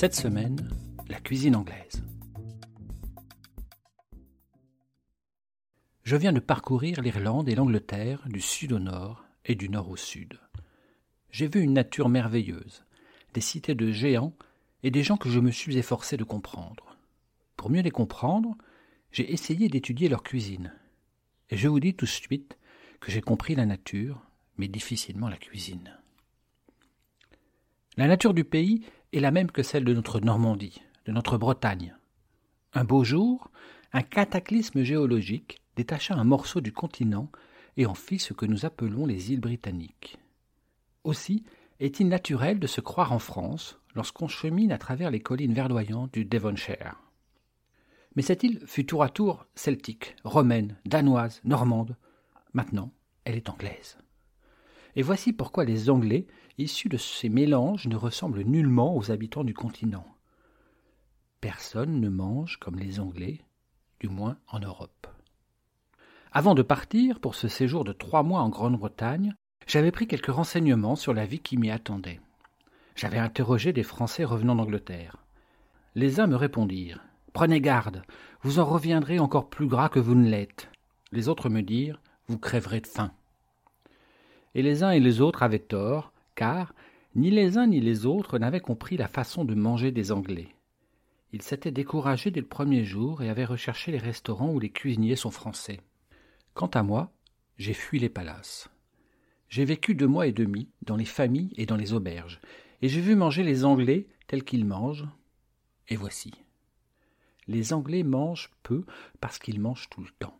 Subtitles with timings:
[0.00, 0.66] Cette semaine,
[1.10, 2.02] la cuisine anglaise.
[6.04, 9.96] Je viens de parcourir l'Irlande et l'Angleterre du sud au nord et du nord au
[9.96, 10.40] sud.
[11.30, 12.86] J'ai vu une nature merveilleuse,
[13.34, 14.32] des cités de géants
[14.82, 16.96] et des gens que je me suis efforcé de comprendre.
[17.58, 18.56] Pour mieux les comprendre,
[19.12, 20.72] j'ai essayé d'étudier leur cuisine.
[21.50, 22.56] Et je vous dis tout de suite
[23.00, 24.22] que j'ai compris la nature,
[24.56, 25.99] mais difficilement la cuisine.
[27.96, 31.96] La nature du pays est la même que celle de notre Normandie, de notre Bretagne.
[32.72, 33.50] Un beau jour,
[33.92, 37.30] un cataclysme géologique détacha un morceau du continent
[37.76, 40.18] et en fit ce que nous appelons les îles britanniques.
[41.02, 41.44] Aussi
[41.80, 46.24] est-il naturel de se croire en France lorsqu'on chemine à travers les collines verdoyantes du
[46.24, 46.94] Devonshire.
[48.14, 51.96] Mais cette île fut tour à tour celtique, romaine, danoise, normande.
[52.52, 52.92] Maintenant,
[53.24, 53.98] elle est anglaise.
[54.96, 56.26] Et voici pourquoi les Anglais,
[56.58, 60.06] issus de ces mélanges, ne ressemblent nullement aux habitants du continent.
[61.40, 63.40] Personne ne mange comme les Anglais,
[64.00, 65.06] du moins en Europe.
[66.32, 69.34] Avant de partir pour ce séjour de trois mois en Grande-Bretagne,
[69.66, 72.20] j'avais pris quelques renseignements sur la vie qui m'y attendait.
[72.94, 75.16] J'avais interrogé des Français revenant d'Angleterre.
[75.94, 78.02] Les uns me répondirent Prenez garde,
[78.42, 80.68] vous en reviendrez encore plus gras que vous ne l'êtes.
[81.12, 83.12] Les autres me dirent Vous crèverez de faim.
[84.54, 86.74] Et les uns et les autres avaient tort, car
[87.14, 90.48] ni les uns ni les autres n'avaient compris la façon de manger des Anglais.
[91.32, 95.16] Ils s'étaient découragés dès le premier jour et avaient recherché les restaurants où les cuisiniers
[95.16, 95.80] sont français.
[96.54, 97.12] Quant à moi,
[97.56, 98.68] j'ai fui les palaces.
[99.48, 102.40] J'ai vécu deux mois et demi dans les familles et dans les auberges,
[102.82, 105.08] et j'ai vu manger les Anglais tels qu'ils mangent,
[105.88, 106.32] et voici.
[107.46, 108.84] Les Anglais mangent peu
[109.20, 110.38] parce qu'ils mangent tout le temps.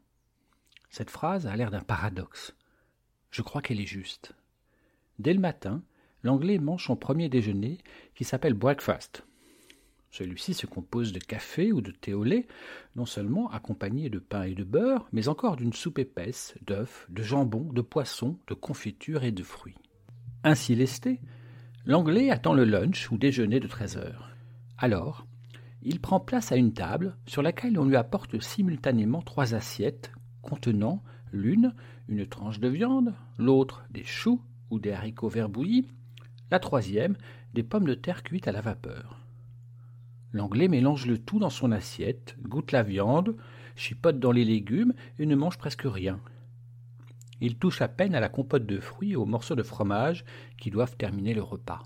[0.90, 2.54] Cette phrase a l'air d'un paradoxe.
[3.40, 4.34] Je crois qu'elle est juste.
[5.18, 5.82] Dès le matin,
[6.22, 7.78] l'Anglais mange son premier déjeuner
[8.14, 9.24] qui s'appelle breakfast,
[10.10, 12.46] celui-ci se compose de café ou de thé au lait,
[12.96, 17.22] non seulement accompagné de pain et de beurre, mais encore d'une soupe épaisse, d'œufs, de
[17.22, 19.78] jambon, de poisson, de confiture et de fruits.
[20.44, 21.18] Ainsi lesté,
[21.86, 24.28] l'anglais attend le lunch ou déjeuner de treize heures.
[24.76, 25.24] Alors,
[25.80, 30.12] il prend place à une table sur laquelle on lui apporte simultanément trois assiettes
[30.42, 31.02] contenant
[31.32, 31.74] l'une
[32.08, 35.86] une tranche de viande, l'autre des choux ou des haricots verts bouillis,
[36.50, 37.16] la troisième
[37.54, 39.18] des pommes de terre cuites à la vapeur.
[40.32, 43.36] L'anglais mélange le tout dans son assiette, goûte la viande,
[43.74, 46.20] chipote dans les légumes et ne mange presque rien.
[47.40, 50.24] Il touche à peine à la compote de fruits et aux morceaux de fromage
[50.58, 51.82] qui doivent terminer le repas.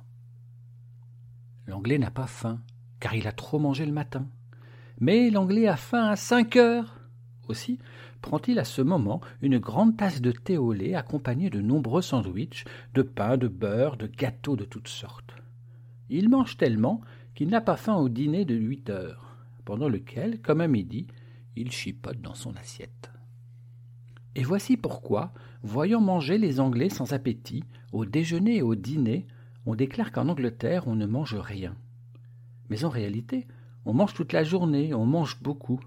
[1.67, 2.61] L'anglais n'a pas faim,
[3.01, 4.27] car il a trop mangé le matin.
[5.01, 6.99] Mais l'anglais a faim à cinq heures.
[7.49, 7.79] Aussi
[8.23, 12.65] prend-il à ce moment une grande tasse de thé au lait accompagnée de nombreux sandwichs,
[12.95, 15.35] de pain, de beurre, de gâteaux de toutes sortes.
[16.09, 17.01] Il mange tellement
[17.35, 21.07] qu'il n'a pas faim au dîner de huit heures, pendant lequel, comme à midi,
[21.57, 23.11] il chipote dans son assiette.
[24.37, 29.27] Et voici pourquoi, voyant manger les Anglais sans appétit, au déjeuner et au dîner,
[29.67, 31.75] on déclare qu'en Angleterre on ne mange rien.
[32.69, 33.47] Mais en réalité,
[33.85, 35.81] on mange toute la journée, on mange beaucoup.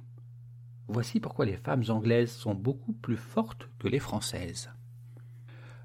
[0.87, 4.69] Voici pourquoi les femmes anglaises sont beaucoup plus fortes que les françaises.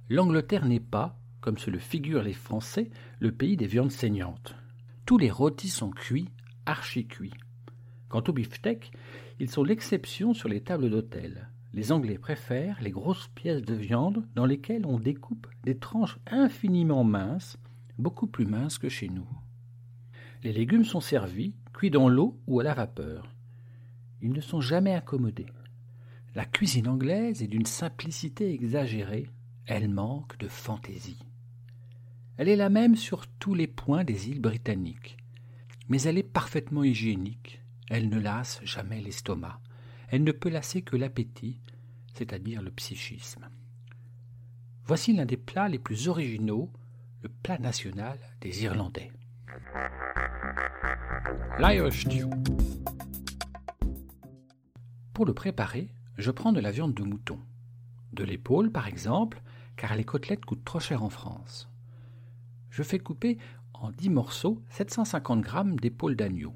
[0.09, 4.55] L'Angleterre n'est pas, comme se le figurent les Français, le pays des viandes saignantes.
[5.07, 6.29] Tous les rôtis sont cuits,
[6.67, 7.35] archi-cuits.
[8.09, 8.93] Quant aux beefsteaks,
[9.41, 11.49] ils sont l'exception sur les tables d'hôtel.
[11.73, 17.03] Les Anglais préfèrent les grosses pièces de viande dans lesquelles on découpe des tranches infiniment
[17.03, 17.57] minces,
[17.99, 19.29] beaucoup plus minces que chez nous.
[20.45, 23.35] Les légumes sont servis, cuits dans l'eau ou à la vapeur.
[24.23, 25.49] Ils ne sont jamais accommodés.
[26.35, 29.29] La cuisine anglaise est d'une simplicité exagérée,
[29.67, 31.19] elle manque de fantaisie.
[32.37, 35.19] Elle est la même sur tous les points des îles britanniques.
[35.89, 37.61] Mais elle est parfaitement hygiénique.
[37.91, 39.61] Elle ne lasse jamais l'estomac.
[40.09, 41.61] Elle ne peut lasser que l'appétit,
[42.15, 43.49] c'est-à-dire le psychisme.
[44.85, 46.73] Voici l'un des plats les plus originaux,
[47.23, 49.13] le plat national des Irlandais.
[51.59, 52.31] L'Irish Stew.
[55.13, 57.39] Pour le préparer, je prends de la viande de mouton.
[58.13, 59.43] De l'épaule, par exemple,
[59.77, 61.73] car les côtelettes coûtent trop cher en France
[62.73, 63.39] je fais couper
[63.75, 65.51] en dix morceaux 750 g
[65.81, 66.55] d'épaule d'agneau.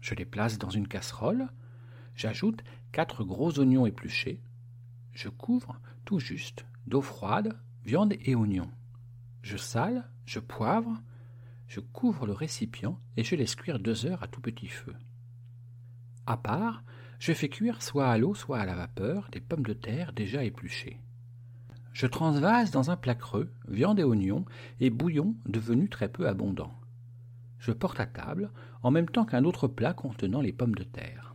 [0.00, 1.48] Je les place dans une casserole,
[2.14, 2.62] j'ajoute
[2.92, 4.40] quatre gros oignons épluchés,
[5.12, 8.70] je couvre tout juste d'eau froide, viande et oignons.
[9.42, 11.02] Je sale, je poivre,
[11.66, 14.94] je couvre le récipient et je laisse cuire deux heures à tout petit feu.
[16.26, 16.84] À part,
[17.18, 20.44] je fais cuire soit à l'eau, soit à la vapeur des pommes de terre déjà
[20.44, 21.00] épluchées.
[21.92, 24.44] Je transvase dans un plat creux viande et oignons
[24.78, 26.78] et bouillon devenu très peu abondant.
[27.58, 31.34] Je porte à table en même temps qu'un autre plat contenant les pommes de terre.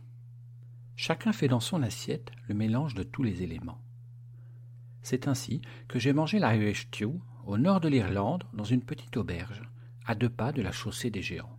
[0.96, 3.82] Chacun fait dans son assiette le mélange de tous les éléments.
[5.02, 9.62] C'est ainsi que j'ai mangé l'Irish stew au nord de l'Irlande dans une petite auberge,
[10.06, 11.58] à deux pas de la chaussée des géants.